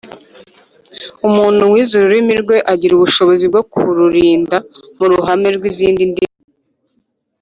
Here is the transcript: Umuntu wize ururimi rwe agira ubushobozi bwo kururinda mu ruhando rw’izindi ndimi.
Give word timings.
Umuntu 1.27 1.61
wize 1.71 1.93
ururimi 1.95 2.33
rwe 2.41 2.57
agira 2.71 2.93
ubushobozi 2.95 3.43
bwo 3.51 3.61
kururinda 3.71 4.57
mu 4.97 5.05
ruhando 5.11 5.45
rw’izindi 5.57 6.03
ndimi. 6.11 6.37